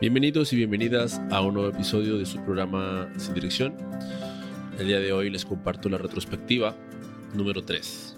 [0.00, 3.76] Bienvenidos y bienvenidas a un nuevo episodio de su programa Sin Dirección.
[4.78, 6.74] El día de hoy les comparto la retrospectiva
[7.34, 8.16] número 3,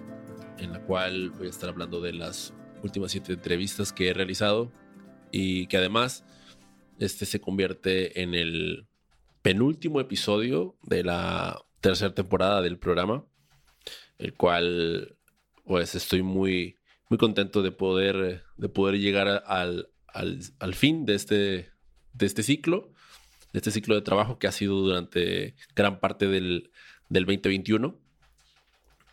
[0.59, 4.71] en la cual voy a estar hablando de las últimas siete entrevistas que he realizado
[5.33, 6.25] y que además
[7.01, 8.87] este se convierte en el
[9.43, 13.25] penúltimo episodio de la tercera temporada del programa,
[14.19, 15.17] el cual
[15.65, 16.79] pues estoy muy,
[17.09, 21.72] muy contento de poder, de poder llegar al, al, al fin de este,
[22.15, 22.93] de este ciclo,
[23.53, 26.71] de este ciclo de trabajo que ha sido durante gran parte del,
[27.09, 28.01] 2021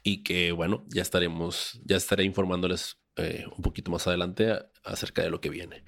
[0.04, 4.54] y que bueno, ya estaremos, ya estaré informándoles eh, un poquito más adelante
[4.86, 5.84] acerca de lo que viene.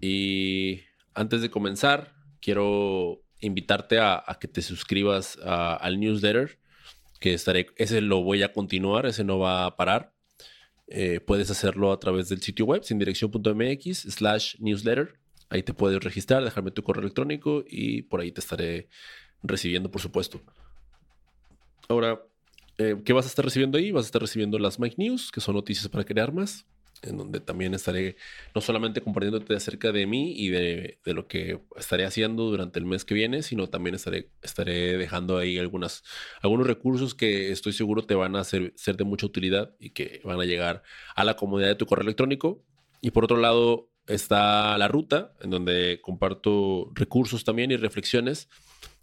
[0.00, 0.80] Y
[1.14, 6.58] antes de comenzar, quiero invitarte a, que te suscribas al newsletter,
[7.20, 10.12] que estaré, ese lo voy a continuar, ese no va a parar.
[10.88, 15.21] Eh, puedes hacerlo a través del sitio web, sin dirección.mx slash newsletter.
[15.52, 18.88] Ahí te puedes registrar, dejarme tu correo electrónico y por ahí te estaré
[19.42, 20.40] recibiendo, por supuesto.
[21.90, 22.22] Ahora,
[22.78, 23.90] eh, ¿qué vas a estar recibiendo ahí?
[23.90, 26.64] Vas a estar recibiendo las Mike News, que son noticias para crear más,
[27.02, 28.16] en donde también estaré
[28.54, 33.04] no solamente compartiéndote acerca de mí y de, lo que estaré haciendo durante el mes
[33.04, 36.02] que viene, sino también estaré, estaré dejando ahí algunas,
[36.40, 40.40] algunos recursos que estoy seguro te van a ser, de mucha utilidad y que van
[40.40, 40.82] a llegar
[41.14, 42.64] a la comodidad de tu correo electrónico.
[43.02, 48.48] Y por otro lado, está la ruta, en donde comparto recursos también y reflexiones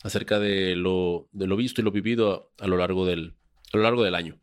[0.03, 3.35] acerca de lo, de lo visto y lo vivido a, lo largo del,
[3.73, 4.39] a lo largo del año.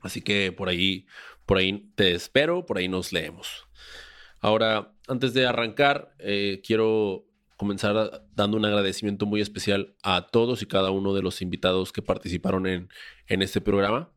[0.00, 1.06] Así que por ahí,
[1.46, 3.66] por ahí te espero, por ahí nos leemos.
[4.40, 10.66] Ahora, antes de arrancar, eh, quiero comenzar dando un agradecimiento muy especial a todos y
[10.66, 12.88] cada uno de los invitados que participaron en,
[13.28, 14.10] en este programa.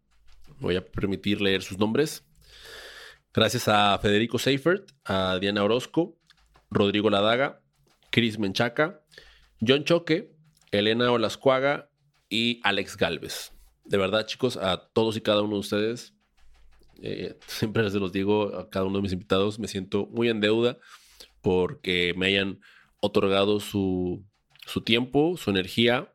[0.59, 2.25] Voy a permitir leer sus nombres.
[3.36, 6.18] Gracias a Federico Seifert, a Diana Orozco,
[6.72, 7.62] Rodrigo Ladaga,
[8.09, 9.01] Chris Menchaca,
[9.59, 10.34] John Choque,
[10.72, 11.90] Elena Olascuaga
[12.29, 13.51] y Alex Galvez.
[13.84, 16.13] De verdad, chicos, a todos y cada uno de ustedes,
[17.01, 20.40] eh, siempre les los digo a cada uno de mis invitados, me siento muy en
[20.40, 20.78] deuda
[21.41, 22.62] porque me hayan
[23.01, 24.24] otorgado su,
[24.85, 26.09] tiempo, su energía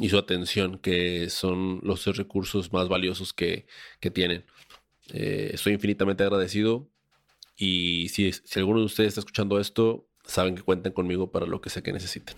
[0.00, 3.68] y su atención, que son los recursos más valiosos que,
[4.00, 4.44] que tienen.
[5.12, 6.90] Eh, estoy infinitamente agradecido
[7.56, 11.60] y si, si alguno de ustedes está escuchando esto, saben que cuentan conmigo para lo
[11.60, 12.36] que sea que necesiten.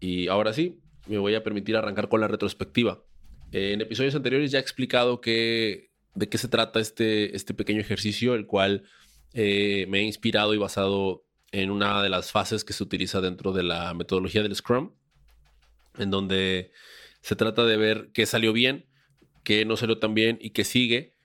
[0.00, 3.02] Y ahora sí, me voy a permitir arrancar con la retrospectiva.
[3.52, 8.34] en episodios anteriores ya he explicado que, de qué se trata este, este pequeño ejercicio,
[8.34, 8.84] el cual
[9.34, 13.52] eh, me he inspirado y basado en una de las fases que se utiliza dentro
[13.52, 14.92] de la metodología del Scrum,
[15.98, 16.72] en donde
[17.20, 18.86] se trata de ver qué salió bien,
[19.44, 21.15] qué no salió tan bien y qué sigue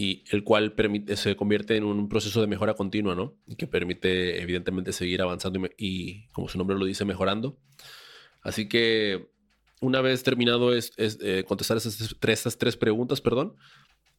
[0.00, 3.36] y el cual permite, se convierte en un proceso de mejora continua, ¿no?
[3.48, 7.58] Y que permite evidentemente seguir avanzando y, como su nombre lo dice, mejorando.
[8.40, 9.28] Así que
[9.80, 13.56] una vez terminado es, eh, contestar esas tres, tres preguntas, perdón,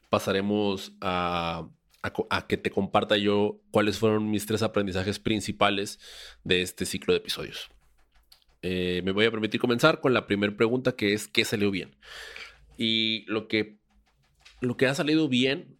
[0.09, 1.69] pasaremos a,
[2.01, 5.97] a, que te comparta yo cuáles fueron mis tres aprendizajes principales
[6.44, 7.69] de este ciclo de episodios.
[8.62, 11.95] Eh, me voy a permitir comenzar con la primera pregunta que es ¿qué salió bien?
[12.78, 13.78] Y lo que
[14.62, 15.78] lo que ha salido bien,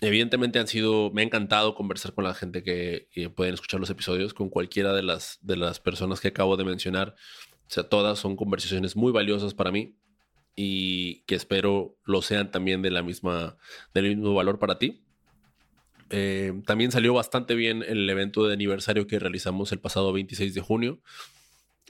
[0.00, 4.34] evidentemente han sido, me ha encantado conversar con la gente que, pueden escuchar los episodios,
[4.34, 7.14] con cualquiera de las, de las personas que acabo de mencionar.
[7.66, 9.96] O sea, todas son conversaciones muy valiosas para mí
[10.56, 13.56] y que espero lo sean también de la misma,
[13.92, 15.02] del mismo valor para ti.
[16.10, 20.60] Eh, también salió bastante bien el evento de aniversario que realizamos el pasado 26 de
[20.60, 21.00] junio.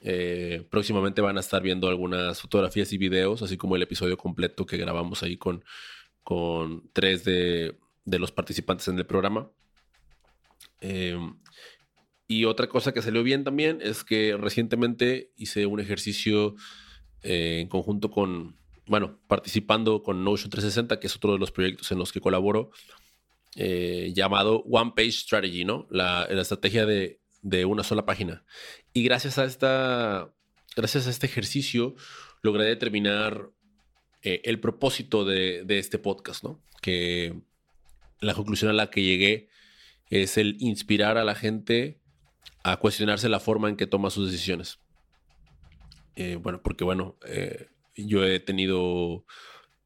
[0.02, 4.66] Eh, próximamente van a estar viendo algunas fotografías y videos, así como el episodio completo
[4.66, 5.64] que grabamos ahí con,
[6.24, 7.76] con tres de,
[8.06, 9.50] los participantes en el programa.
[10.80, 11.36] Em,
[12.26, 16.54] y otra cosa que salió bien también es que recientemente hice un ejercicio
[17.22, 21.92] eh, en conjunto con, bueno, participando con Notion 360, que es otro de los proyectos
[21.92, 22.70] en los que colaboro,
[23.56, 25.86] eh, llamado One Page Strategy, ¿no?
[25.90, 28.44] La, estrategia de, de, una sola página.
[28.94, 30.32] Y gracias a esta,
[30.74, 31.94] gracias a este ejercicio,
[32.42, 33.50] logré determinar
[34.24, 36.58] eh, el propósito de, este podcast, ¿no?
[36.80, 37.34] Que
[38.20, 39.50] la conclusión a la que llegué
[40.08, 42.00] es el inspirar a la gente
[42.62, 44.78] a cuestionarse la forma en que toma sus decisiones.
[46.16, 49.26] Eh, bueno, porque bueno, eh, yo he tenido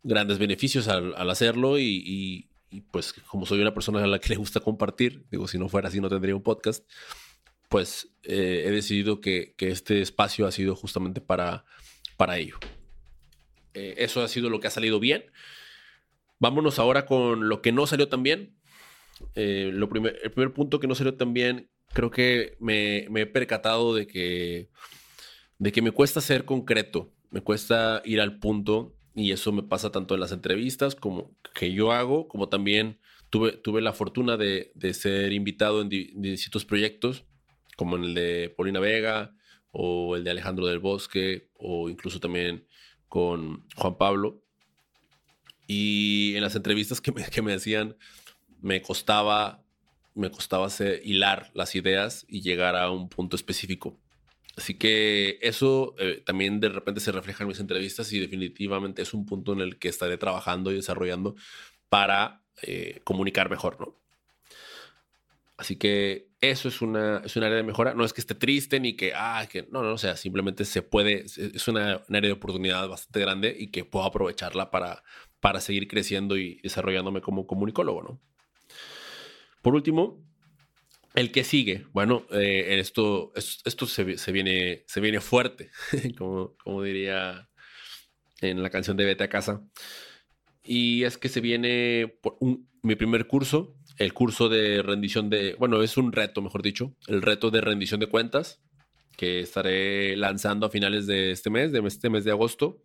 [0.05, 2.49] grandes beneficios al, hacerlo y,
[2.93, 5.89] pues como soy una persona a la que le gusta compartir, digo, si no fuera
[5.89, 6.89] así no tendría un podcast,
[7.69, 11.65] pues he decidido que, que, este espacio ha sido justamente para,
[12.17, 12.59] para ello.
[13.79, 15.25] Eh, eso ha sido lo que ha salido bien.
[16.39, 18.57] Vámonos ahora con lo que no salió tan bien.
[19.35, 24.07] Eh, el primer punto que no salió tan bien Creo que me, he percatado de
[24.07, 24.69] que,
[25.59, 29.91] de que me cuesta ser concreto, me cuesta ir al punto y eso me pasa
[29.91, 32.99] tanto en las entrevistas como que yo hago, como también
[33.31, 37.25] tuve, tuve la fortuna de ser invitado en, distintos proyectos,
[37.77, 39.35] como en el de Paulina Vega
[39.73, 42.67] o el de Alejandro del Bosque o incluso también
[43.09, 44.43] con Juan Pablo.
[45.67, 47.97] Y en las entrevistas que me, que me decían,
[48.61, 49.63] me costaba,
[50.15, 50.69] me costaba
[51.05, 53.99] hilar las ideas y llegar a un punto específico.
[54.57, 59.15] Así que eso eh, también de repente se refleja en mis entrevistas y definitivamente es
[59.15, 61.37] un punto en el que estaré trabajando y desarrollando
[61.89, 63.95] para eh, comunicar mejor, ¿no?
[65.59, 67.93] Así que eso es una, es un área de mejora.
[67.93, 70.83] No es que esté triste ni que, ah, que no, no, o sea, simplemente se
[70.83, 75.03] puede, es una, un área de oportunidad bastante grande y que puedo aprovecharla para,
[75.41, 78.21] para seguir creciendo y desarrollándome como comunicólogo, ¿no?
[79.61, 80.25] Por último,
[81.15, 85.71] el que sigue, bueno, eh, esto, esto se, viene, se viene fuerte,
[86.17, 87.51] como, como diría
[88.41, 89.67] en la canción de Vete a casa.
[90.63, 92.19] Y es que se viene
[92.83, 97.21] mi primer curso, el curso de rendición de, bueno, es un reto, mejor dicho, el
[97.21, 98.63] reto de rendición de cuentas
[99.17, 102.85] que estaré lanzando a finales de este mes, de este mes de agosto,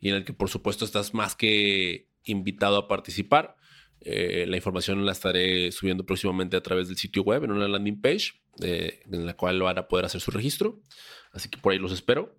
[0.00, 3.56] y en el que por supuesto estás más que invitado a participar.
[4.00, 8.00] Eh, la información la estaré subiendo próximamente a través del sitio web en una landing
[8.00, 10.80] page eh, en la cual van a poder hacer su registro.
[11.32, 12.36] Así que por ahí los espero.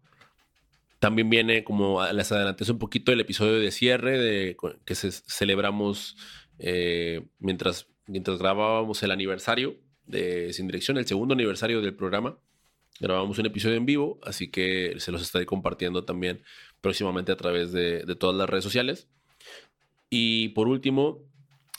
[0.99, 4.55] También viene, como les adelanté un poquito, el episodio de cierre de,
[4.85, 6.15] que celebramos
[6.59, 12.37] eh, mientras, mientras grabábamos el aniversario de Sin Dirección, el segundo aniversario del programa.
[12.99, 16.43] Grabamos un episodio en vivo, así que se los estaré compartiendo también
[16.81, 19.07] próximamente a través de, de todas las redes sociales.
[20.09, 21.23] Y por último,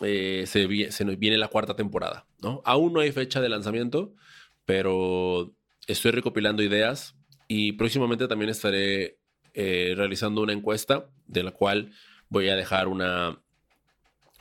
[0.01, 2.27] eh, se, se, nos viene la cuarta temporada.
[2.43, 2.63] ¿no?
[2.65, 4.15] Aún no hay fecha de lanzamiento,
[4.65, 5.55] pero
[5.87, 7.15] estoy recopilando ideas
[7.47, 9.19] y próximamente también estaré
[9.53, 11.93] eh, realizando una encuesta de la cual
[12.29, 13.41] voy a dejar una,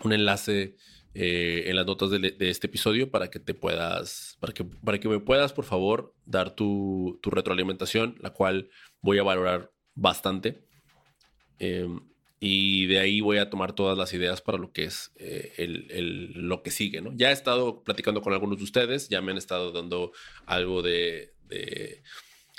[0.04, 0.76] un enlace
[1.14, 5.10] eh, en las notas de, este episodio para que te puedas, para que, para que
[5.10, 8.70] me puedas, por favor, dar tu, tu retroalimentación, la cual
[9.02, 10.66] voy a valorar bastante.
[11.60, 12.00] Em,
[12.40, 16.34] y de ahí voy a tomar todas las ideas para lo que es eh, el,
[16.34, 17.14] lo que sigue, ¿no?
[17.16, 20.12] Ya he estado platicando con algunos de ustedes, ya me han estado dando
[20.46, 21.34] algo de,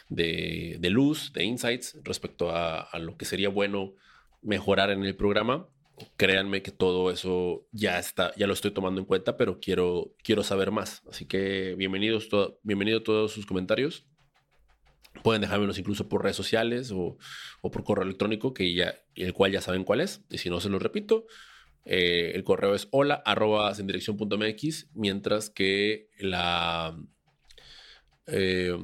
[0.08, 3.94] de, luz, de insights respecto a, lo que sería bueno
[4.40, 5.68] mejorar en el programa.
[6.16, 10.42] Créanme que todo eso ya está, ya lo estoy tomando en cuenta, pero quiero, quiero
[10.42, 11.02] saber más.
[11.08, 12.28] Así que bienvenidos,
[12.62, 14.04] bienvenido a todos sus comentarios.
[15.22, 17.16] Pueden dejármelos incluso por redes sociales o,
[17.62, 20.24] por correo electrónico, que ya, el cual ya saben cuál es.
[20.30, 21.26] Y si no, se los repito.
[21.84, 23.72] Eh, el correo es hola arroba
[24.94, 26.98] mientras que la,
[28.26, 28.76] eh,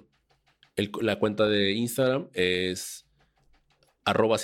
[1.01, 3.07] la cuenta de Instagram es
[4.05, 4.39] arroba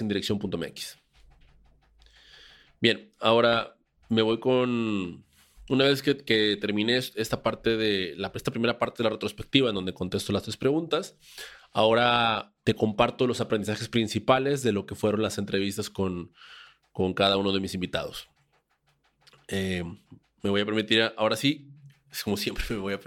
[2.80, 3.76] Bien, ahora
[4.08, 5.24] me voy con...
[5.68, 9.74] Una vez que, que terminé esta parte de esta primera parte de la retrospectiva en
[9.74, 11.16] donde contesto las tres preguntas,
[11.76, 16.32] Ahora te comparto los aprendizajes principales de lo que fueron las entrevistas con,
[16.90, 18.30] con cada uno de mis invitados.
[19.48, 19.84] Eh,
[20.42, 21.68] me voy a permitir, ahora sí,
[22.24, 23.00] como siempre me voy a,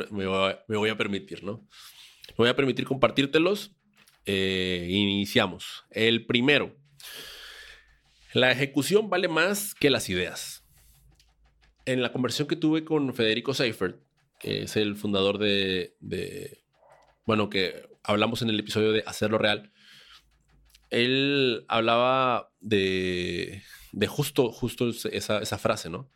[0.67, 1.67] me voy a, permitir, ¿no?
[2.27, 3.71] Me voy a permitir compartírtelos.
[4.27, 5.85] Eh, iniciamos.
[5.89, 6.77] El primero,
[8.33, 10.63] la ejecución vale más que las ideas.
[11.85, 14.01] En la conversación que tuve con Federico Seifert,
[14.39, 15.95] que es el fundador de,
[17.25, 19.71] bueno, que hablamos en el episodio de Hacerlo Real,
[20.89, 26.09] él hablaba de, de justo, justo esa, frase, ¿no?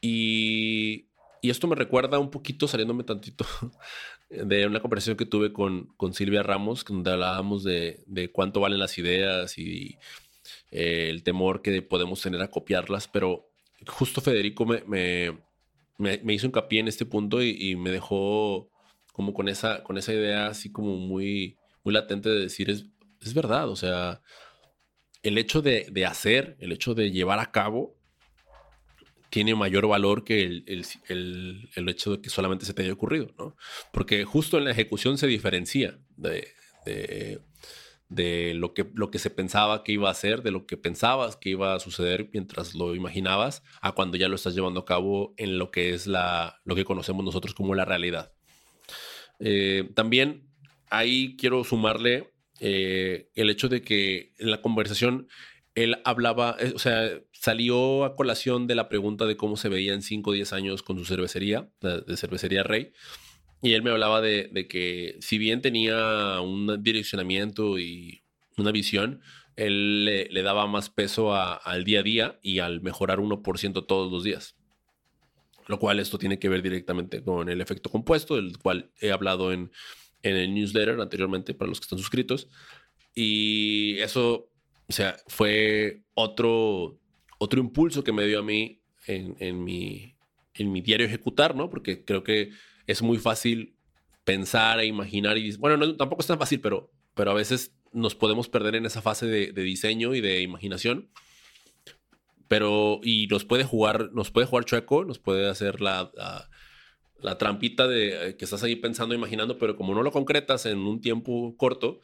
[0.00, 1.08] Y,
[1.40, 3.46] y, esto me recuerda un poquito, saliéndome tantito,
[4.30, 8.80] de una conversación que tuve con, con Silvia Ramos, donde hablábamos de, de cuánto valen
[8.80, 9.96] las ideas y
[10.70, 13.48] eh, el temor que podemos tener a copiarlas, pero
[13.86, 15.38] justo Federico me, me,
[15.98, 18.70] me, hizo hincapié en este punto y, me dejó
[19.12, 22.86] como con esa, con esa idea así como muy, muy latente de decir, es,
[23.20, 24.22] es verdad, o sea,
[25.22, 27.96] el hecho de, de, hacer, el hecho de llevar a cabo,
[29.32, 33.32] tiene mayor valor que el, el, el, hecho de que solamente se te haya ocurrido,
[33.38, 33.56] ¿no?
[33.90, 36.48] Porque justo en la ejecución se diferencia de,
[38.14, 41.36] de, lo, que, lo que se pensaba que iba a hacer, de lo que pensabas
[41.36, 45.34] que iba a suceder mientras lo imaginabas, a cuando ya lo estás llevando a cabo
[45.36, 48.32] en lo que es la, lo que conocemos nosotros como la realidad.
[49.40, 50.48] Eh, también
[50.90, 55.26] ahí quiero sumarle eh, el hecho de que en la conversación
[55.74, 59.94] él hablaba, eh, o sea, salió a colación de la pregunta de cómo se veía
[59.94, 62.92] en 5 o 10 años con su cervecería, de cervecería Rey.
[63.62, 68.22] Y él me hablaba de, que si bien tenía un direccionamiento y
[68.56, 69.20] una visión,
[69.54, 74.24] él le, daba más peso al día a día y al mejorar 1% todos los
[74.24, 74.56] días.
[75.68, 79.52] Lo cual esto tiene que ver directamente con el efecto compuesto, del cual he hablado
[79.52, 79.70] en,
[80.22, 82.48] en el newsletter anteriormente para los que están suscritos.
[83.14, 84.48] Y eso,
[84.88, 86.98] o sea, fue otro,
[87.38, 90.16] otro impulso que me dio a mí en, mi,
[90.54, 91.68] en mi diario ejecutar, ¿no?
[91.68, 92.50] Porque creo que
[92.86, 93.76] es muy fácil
[94.24, 98.14] pensar e imaginar y bueno, no, tampoco es tan fácil, pero, pero a veces nos
[98.14, 101.10] podemos perder en esa fase de, diseño y de imaginación.
[102.48, 106.10] Pero, y nos puede jugar, nos puede jugar chueco, nos puede hacer la,
[107.18, 110.78] la, trampita de eh, que estás ahí pensando, imaginando, pero como no lo concretas en
[110.78, 112.00] un tiempo corto,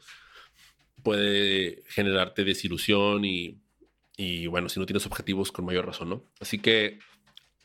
[1.03, 3.59] puede generarte desilusión y,
[4.17, 6.23] y bueno, si no tienes objetivos con mayor razón, ¿no?
[6.39, 6.97] Así que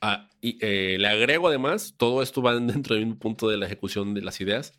[0.06, 3.64] Ah, y, eh, le agrego además, todo esto va dentro de un punto de la
[3.64, 4.74] ejecución de las ideas,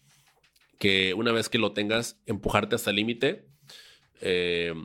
[0.77, 3.47] que una vez que lo tengas, empujarte hasta el límite,
[4.21, 4.75] eh,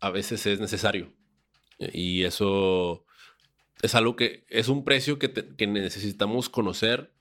[0.00, 1.14] a veces es necesario.
[1.78, 3.06] Y eso
[3.80, 7.12] es algo que es un precio que, que, necesitamos conocer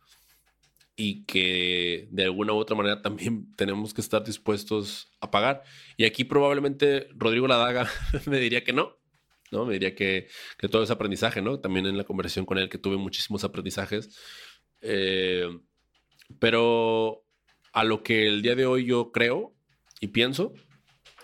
[0.95, 5.61] y que de alguna u otra manera también tenemos que estar dispuestos a pagar.
[5.97, 7.87] Y aquí probablemente Rodrigo Ladaga
[8.25, 8.97] me diría que no,
[9.53, 9.65] ¿no?
[9.65, 10.27] Me diría que,
[10.69, 11.59] todo es aprendizaje, ¿no?
[11.59, 14.17] También en la conversación con él que tuve muchísimos aprendizajes.
[14.81, 15.47] Eh,
[16.39, 17.23] pero
[17.71, 19.55] a lo que el día de hoy yo creo
[20.01, 20.53] y pienso,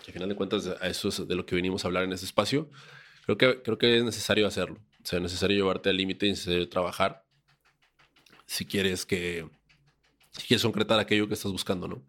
[0.06, 2.26] al final de cuentas a eso es de lo que venimos a hablar en este
[2.26, 2.70] espacio,
[3.26, 4.80] creo que, creo que es necesario hacerlo.
[5.02, 7.24] O sea, es necesario llevarte al límite y necesario trabajar
[8.46, 9.46] si quieres que,
[10.32, 12.06] si quieres concretar aquello que estás buscando, ¿no?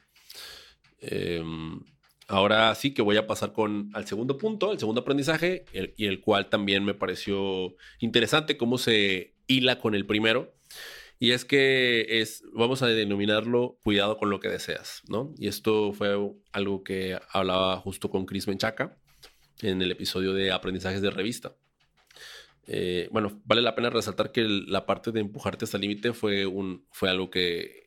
[0.99, 1.43] Eh,
[2.31, 5.65] Ahora sí que voy a pasar con al segundo punto, el segundo aprendizaje,
[5.97, 10.55] y el cual también me pareció interesante cómo se hila con el primero.
[11.19, 15.33] Y es que es, vamos a denominarlo cuidado con lo que deseas, ¿no?
[15.37, 16.15] Y esto fue
[16.53, 18.97] algo que hablaba justo con Chris Menchaca
[19.61, 21.53] en el episodio de aprendizajes de revista.
[22.65, 26.45] Eh, bueno, vale la pena resaltar que la parte de empujarte hasta el límite fue,
[26.91, 27.80] fue algo que,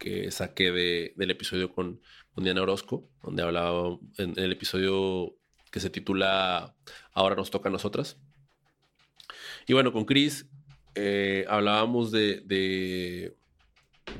[0.00, 2.00] que saqué de, del episodio con,
[2.34, 5.36] con, Diana Orozco, donde hablaba en, el episodio
[5.70, 6.74] que se titula
[7.12, 8.18] Ahora nos toca a nosotras.
[9.68, 10.46] Y bueno, con Chris
[10.96, 13.36] eh, hablábamos de, de,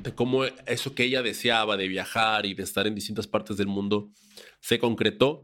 [0.01, 3.67] de, cómo eso que ella deseaba de viajar y de estar en distintas partes del
[3.67, 4.11] mundo
[4.59, 5.43] se concretó,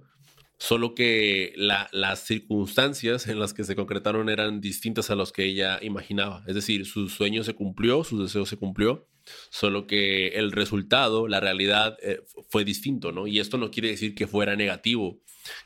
[0.59, 5.79] solo que las circunstancias en las que se concretaron eran distintas a las que ella
[5.81, 6.43] imaginaba.
[6.47, 9.07] Es decir, su sueño se cumplió, su deseo se cumplió,
[9.49, 13.27] solo que el resultado, la realidad eh, fue distinto, ¿no?
[13.27, 15.19] Y esto no quiere decir que fuera negativo,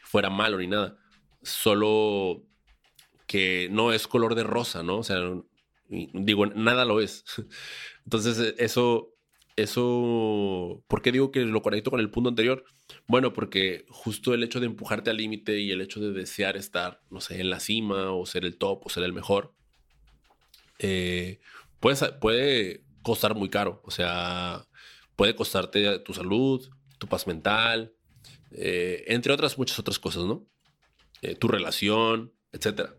[0.04, 0.98] fuera malo ni nada,
[1.44, 2.44] solo
[3.28, 4.98] que no es color de rosa, ¿no?
[4.98, 5.22] O sea,
[5.88, 7.24] digo, nada lo es.
[8.06, 9.16] Entonces, e, eso,
[9.56, 12.66] eso, ¿por qué digo que lo conecto con el punto anterior?
[13.08, 17.02] Bueno, porque justo el hecho de empujarte al límite y el hecho de desear estar,
[17.10, 19.54] no sé, en la cima o ser el top o ser el mejor,
[20.80, 21.40] eh,
[21.80, 23.82] puede, puede costar muy caro.
[23.86, 24.68] O sea,
[25.16, 26.68] puede costarte tu salud,
[26.98, 27.94] tu paz mental,
[28.52, 30.48] eh, entre otras muchas otras cosas, ¿no?
[31.22, 32.92] Eh, tu relación, etc.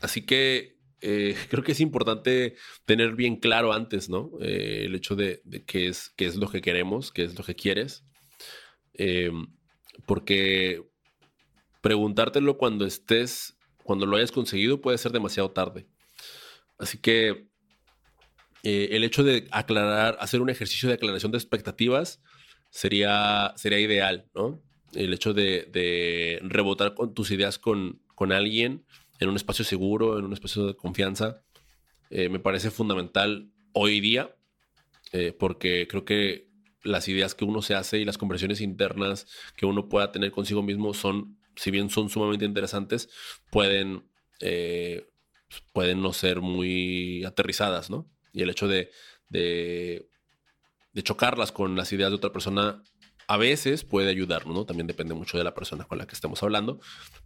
[0.00, 4.30] Así que eh, creo que es importante tener bien claro antes, ¿no?
[4.40, 8.04] el hecho de, qué, es, qué es lo que queremos, qué es lo que quieres.
[10.06, 10.82] porque
[11.80, 15.86] preguntártelo cuando estés, cuando lo hayas conseguido puede ser demasiado tarde.
[16.78, 17.48] Así que
[18.70, 22.20] eh, el hecho de aclarar, hacer un ejercicio de aclaración de expectativas
[22.68, 24.62] sería, sería ideal, ¿no?
[24.92, 28.84] El hecho de, rebotar tus ideas con, con, alguien
[29.20, 31.40] en un espacio seguro, en un espacio de confianza,
[32.10, 34.36] eh, me parece fundamental hoy día,
[35.12, 36.50] eh, porque creo que
[36.82, 40.62] las ideas que uno se hace y las conversaciones internas que uno pueda tener consigo
[40.62, 43.08] mismo son, si bien son sumamente interesantes,
[43.50, 44.04] pueden,
[45.72, 48.06] pueden no ser muy aterrizadas, ¿no?
[48.32, 48.90] Y el hecho de,
[49.28, 50.08] de,
[51.02, 52.82] chocarlas con las ideas de otra persona
[53.28, 54.64] a veces puede ayudarnos, ¿no?
[54.64, 56.80] También depende mucho de la persona con la que estemos hablando,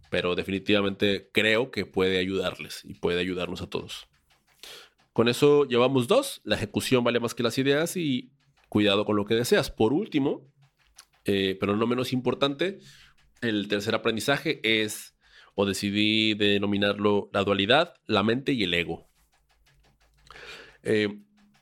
[0.09, 4.07] pero definitivamente creo que puede ayudarles y puede ayudarnos a todos.
[5.13, 8.31] Con eso llevamos dos, la ejecución vale más que las ideas y
[8.67, 9.71] cuidado con lo que deseas.
[9.71, 10.51] Por último,
[11.25, 12.79] eh, pero no menos importante,
[13.41, 15.15] el tercer aprendizaje es,
[15.55, 19.07] o decidí denominarlo, la dualidad, la mente y el ego.
[20.83, 21.19] Eh,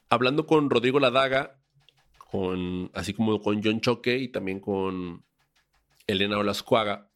[0.09, 1.59] hablando con Rodrigo Ladaga,
[2.17, 5.23] con, así como con John Choque y también con
[6.07, 7.09] Elena Olascuaga,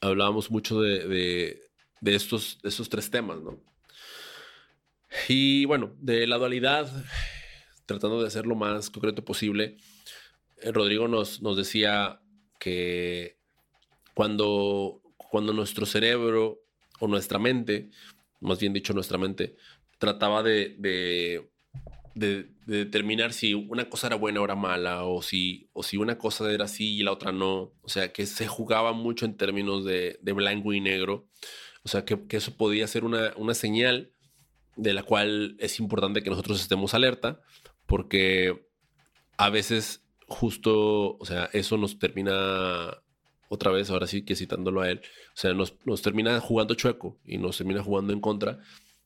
[0.00, 1.60] hablábamos mucho de,
[2.02, 3.58] estos, estos tres temas, ¿no?
[5.28, 6.90] Y bueno, de la dualidad,
[7.86, 9.76] tratando de hacer lo más concreto posible,
[10.58, 12.20] eh, Rodrigo nos, nos decía
[12.58, 13.38] que
[14.14, 16.60] cuando, cuando nuestro cerebro
[17.00, 17.90] o nuestra mente,
[18.40, 19.56] más bien dicho nuestra mente,
[19.98, 25.82] trataba de, de, determinar si una cosa era buena o era mala, o si, o
[25.82, 27.72] si una cosa era así y la otra no.
[27.82, 31.28] O sea, que se jugaba mucho en términos de, blanco y negro.
[31.84, 34.10] O sea, que, eso podía ser una, una, señal
[34.76, 37.40] de la cual es importante que nosotros estemos alerta,
[37.86, 38.66] porque
[39.36, 42.98] a veces justo, o sea, eso nos termina
[43.48, 47.18] otra vez, ahora sí que citándolo a él, o sea, nos, nos termina jugando chueco
[47.24, 48.60] y nos termina jugando en contra,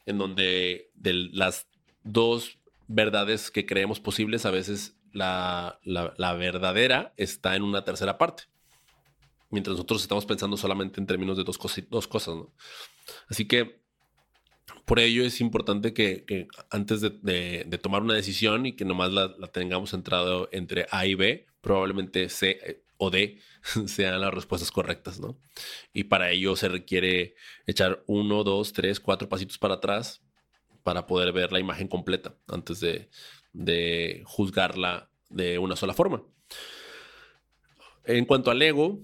[0.08, 1.68] en donde de las
[2.02, 8.44] dos verdades que creemos posibles, a veces la, la, verdadera está en una tercera parte.
[9.50, 11.58] Mientras nosotros estamos pensando solamente en términos de dos,
[11.90, 12.52] dos cosas, ¿no?
[13.28, 13.80] Así que
[14.84, 17.10] por ello es importante que, antes de,
[17.66, 21.46] de, tomar una decisión y que nomás la, la, tengamos entrado entre A y B,
[21.60, 23.38] probablemente C eh, o D
[23.86, 25.38] sean las respuestas correctas, ¿no?
[25.92, 27.34] Y para ello se requiere
[27.66, 30.22] echar uno, dos, tres, cuatro pasitos para atrás
[30.82, 33.08] para poder ver la imagen completa antes de,
[33.52, 36.22] de juzgarla de una sola forma.
[38.04, 39.02] En cuanto al ego,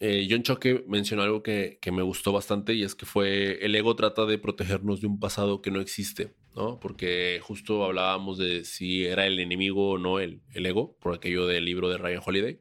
[0.00, 3.96] eh, John Choque mencionó algo que, me gustó bastante y es que fue el ego
[3.96, 6.78] trata de protegernos de un pasado que no existe, ¿no?
[6.78, 11.46] Porque justo hablábamos de si era el enemigo o no el, el ego, por aquello
[11.46, 12.60] del libro de Ryan Holiday.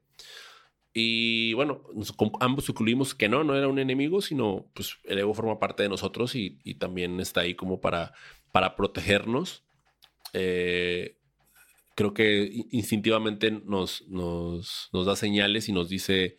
[0.97, 1.83] Y bueno,
[2.39, 5.89] ambos concluimos que no, no era un enemigo, sino pues el ego forma parte de
[5.89, 8.13] nosotros y, también está ahí como para,
[8.53, 9.65] para protegernos.
[10.31, 11.17] Eh,
[11.95, 16.37] creo que instintivamente nos, nos, nos, da señales y nos dice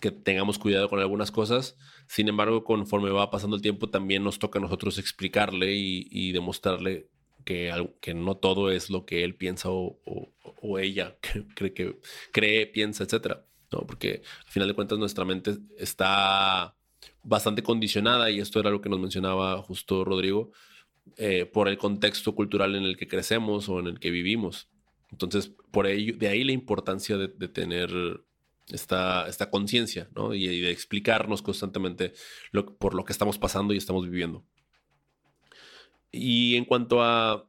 [0.00, 1.76] que tengamos cuidado con algunas cosas.
[2.06, 7.10] Sin embargo, conforme va pasando el tiempo, también nos toca a nosotros explicarle y, demostrarle
[7.44, 11.18] que, que, no todo es lo que él piensa o, o ella
[11.54, 11.98] cree que
[12.32, 13.44] cree, piensa, etcétera.
[13.72, 13.86] ¿No?
[13.86, 16.76] Porque al final de cuentas nuestra mente está
[17.22, 20.52] bastante condicionada y esto era lo que nos mencionaba justo Rodrigo,
[21.16, 24.68] eh, por el contexto cultural en el que crecemos o en el que vivimos.
[25.10, 27.90] Entonces, por ello, de ahí la importancia de, tener
[28.68, 30.32] esta, esta conciencia, ¿no?
[30.32, 32.14] Y, de explicarnos constantemente
[32.78, 34.44] por lo que estamos pasando y estamos viviendo.
[36.10, 37.46] Y en cuanto a,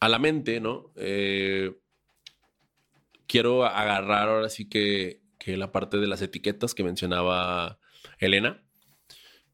[0.00, 0.92] a la mente, ¿no?
[0.96, 1.74] Eh,
[3.26, 7.78] quiero agarrar ahora sí que que la parte de las etiquetas que mencionaba
[8.18, 8.62] Elena,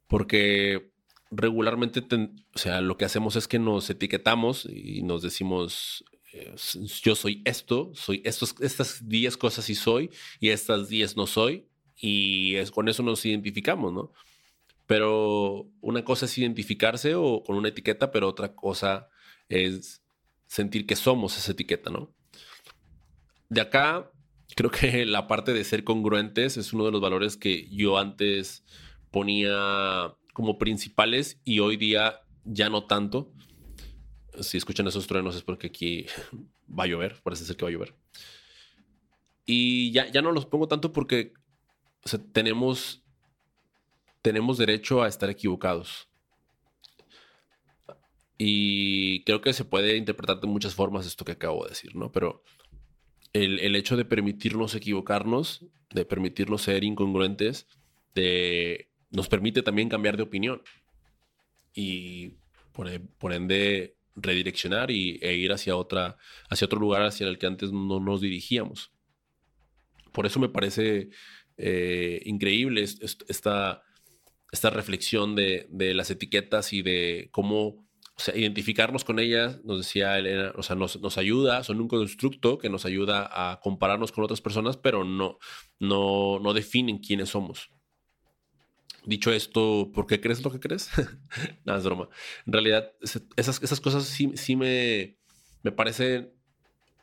[0.07, 0.93] porque
[1.33, 2.01] regularmente,
[2.55, 6.55] o sea, lo que hacemos es que nos etiquetamos y nos decimos, eh,
[7.03, 11.67] yo soy esto, soy estos, estas 10 cosas sí soy y estas 10 no soy,
[11.97, 14.13] y es, con eso nos identificamos, ¿no?
[14.87, 19.09] Pero una cosa es identificarse o con una etiqueta, pero otra cosa
[19.49, 20.03] es
[20.47, 22.15] sentir que somos esa etiqueta, ¿no?
[23.49, 24.09] De acá
[24.55, 28.65] creo que la parte de ser congruentes es uno de los valores que yo antes
[29.11, 33.33] ponía como principales y hoy día ya no tanto.
[34.41, 36.07] Si escuchan esos truenos es porque aquí
[36.69, 37.95] va a llover, parece ser que va a llover.
[39.47, 41.33] Y ya, ya no los pongo tanto porque
[42.33, 43.03] tenemos,
[44.23, 46.09] tenemos derecho a estar equivocados.
[48.39, 52.11] Y creo que se puede interpretar de muchas formas esto que acabo de decir, ¿no?
[52.11, 52.43] Pero
[53.33, 57.67] el, hecho de permitirnos equivocarnos, de permitirnos ser incongruentes,
[59.11, 60.63] nos permite también cambiar de opinión
[61.75, 62.35] y
[62.73, 63.01] por, e,
[63.35, 66.17] ende redireccionar y, e ir hacia, otra,
[66.49, 68.93] hacia otro lugar hacia el que antes no nos dirigíamos.
[70.13, 71.11] Por eso me parece
[71.57, 73.83] eh, increíble esta,
[74.51, 77.87] esta reflexión de, de, las etiquetas y de cómo
[78.21, 81.89] o sea, identificarnos con ellas, nos decía Elena, o sea, nos, nos, ayuda, son un
[81.89, 85.39] constructo que nos ayuda a compararnos con otras personas, pero no,
[85.79, 87.71] no, no definen quiénes somos.
[89.07, 90.91] Dicho esto, ¿por qué crees lo que crees?
[91.65, 92.11] Nada, es broma.
[92.47, 95.17] En realidad, esas, esas cosas sí, sí me,
[95.63, 96.35] me parece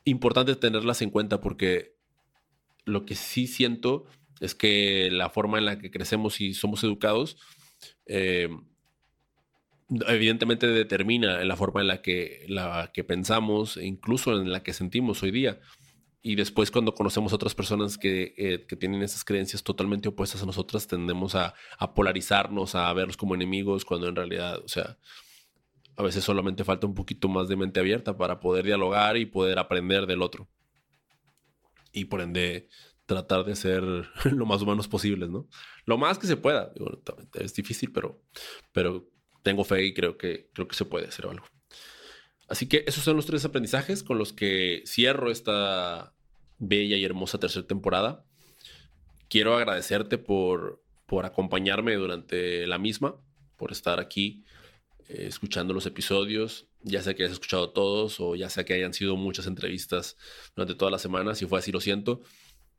[0.04, 1.96] importante tenerlas en cuenta porque
[2.86, 4.06] lo que sí siento
[4.40, 7.40] es que la forma en la que crecemos y somos educados
[8.06, 8.50] eh,
[9.90, 14.74] evidentemente determina la forma en la que, la que pensamos e incluso en la que
[14.74, 15.60] sentimos hoy día.
[16.22, 20.46] Y después cuando conocemos otras personas que, eh, que tienen esas creencias totalmente opuestas a
[20.46, 24.98] nosotras, tendemos a, a, polarizarnos, a verlos como enemigos, cuando en realidad, o sea,
[25.96, 29.58] a veces solamente falta un poquito más de mente abierta para poder dialogar y poder
[29.58, 30.50] aprender del otro.
[31.94, 32.68] Y por ende,
[33.06, 33.84] tratar de ser
[34.26, 35.48] lo más humanos posibles, ¿no?
[35.86, 36.72] Lo más que se pueda.
[37.36, 38.22] es difícil, pero,
[38.74, 39.10] pero
[39.48, 41.46] tengo fe y creo que, creo que se puede hacer algo.
[42.50, 46.14] Así que esos son los tres aprendizajes con los que cierro esta
[46.58, 48.26] bella y hermosa tercera temporada.
[49.30, 53.16] Quiero agradecerte por, por acompañarme durante la misma,
[53.56, 54.44] por estar aquí
[55.08, 58.94] eh, escuchando los episodios, ya sea que hayas escuchado todos o ya sea que hayan
[58.94, 60.18] sido muchas entrevistas
[60.58, 62.20] durante toda la semana, si fue así lo siento.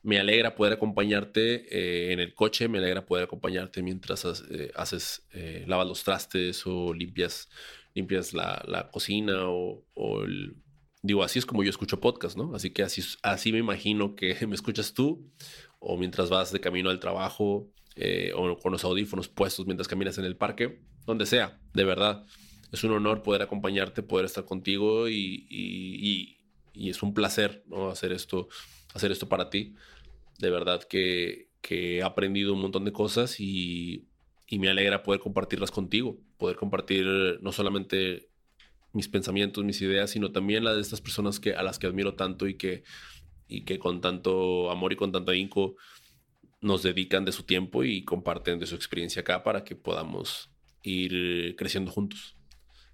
[0.02, 5.26] Me alegra poder acompañarte eh, en el coche, me alegra poder acompañarte mientras eh, haces,
[5.66, 7.48] lavas los trastes o limpias,
[7.94, 9.84] limpias la, cocina o,
[10.24, 10.56] el,
[11.02, 12.54] digo, así es como yo escucho podcast, ¿no?
[12.54, 15.30] Así que así, así me imagino que me escuchas tú
[15.80, 17.70] o mientras vas de camino al trabajo
[18.36, 22.24] o con los audífonos puestos mientras caminas en el parque donde sea, de verdad.
[22.70, 26.36] Es un honor poder acompañarte, poder estar contigo y,
[26.74, 27.88] es un placer ¿no?
[27.88, 28.48] hacer, esto,
[28.94, 29.74] hacer esto para ti.
[30.38, 34.06] De verdad que, he aprendido un montón de cosas y,
[34.50, 37.06] me alegra poder compartirlas contigo, poder compartir
[37.42, 38.30] no solamente
[38.94, 42.14] mis pensamientos, mis ideas, sino también las de estas personas que, a las que admiro
[42.14, 42.82] tanto y que,
[43.46, 45.76] y que con tanto amor y con tanto ahínco
[46.60, 50.50] nos dedican de su tiempo y comparten de su experiencia acá para que podamos
[50.82, 52.36] ir creciendo juntos.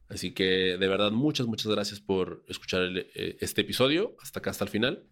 [0.08, 4.64] Así que de verdad muchas, muchas gracias por escuchar eh, este episodio hasta acá, hasta
[4.64, 5.04] el final.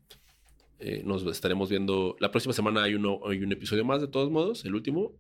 [0.84, 2.16] Eh, nos estaremos viendo.
[2.18, 5.12] La próxima semana hay, uno, hay un episodio más, de todos modos, el último.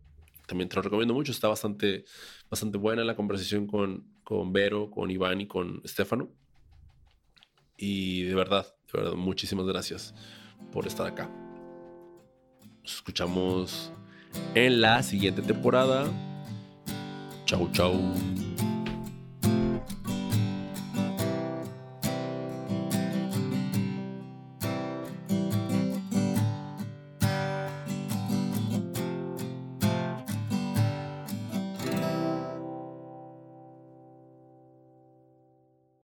[0.48, 1.30] También te lo recomiendo mucho.
[1.30, 2.04] Está bastante,
[2.50, 6.30] bastante buena la conversación con, con Vero, con Iván y con Estefano.
[7.76, 10.14] Y de verdad, de verdad, muchísimas gracias
[10.72, 11.30] por estar acá.
[12.82, 13.92] Nos escuchamos
[14.56, 16.10] en la siguiente temporada.
[17.46, 18.41] Chau, chau.